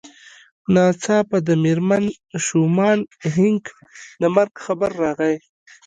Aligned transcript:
ناڅاپه 0.73 1.37
د 1.47 1.49
مېرمن 1.63 2.05
شومان 2.45 2.99
هينک 3.35 3.63
د 4.21 4.23
مرګ 4.35 4.53
خبر 4.65 4.89
راغی. 5.01 5.35